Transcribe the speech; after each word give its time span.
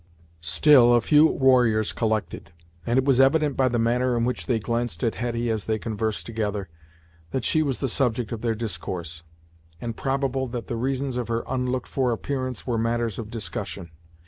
Still 0.41 0.95
a 0.95 0.99
few 0.99 1.27
warriors 1.27 1.93
collected, 1.93 2.51
and 2.87 2.97
it 2.97 3.05
was 3.05 3.19
evident 3.19 3.55
by 3.55 3.67
the 3.67 3.77
manner 3.77 4.17
in 4.17 4.25
which 4.25 4.47
they 4.47 4.57
glanced 4.57 5.03
at 5.03 5.13
Hetty 5.13 5.47
as 5.51 5.65
they 5.65 5.77
conversed 5.77 6.25
together, 6.25 6.69
that 7.29 7.45
she 7.45 7.61
was 7.61 7.79
the 7.81 7.87
subject 7.87 8.31
of 8.31 8.41
their 8.41 8.55
discourse, 8.55 9.21
and 9.79 9.95
probable 9.95 10.47
that 10.47 10.65
the 10.65 10.75
reasons 10.75 11.17
of 11.17 11.27
her 11.27 11.43
unlooked 11.47 11.87
for 11.87 12.11
appearance 12.11 12.65
were 12.65 12.79
matters 12.79 13.19
of 13.19 13.29
discussion. 13.29 13.91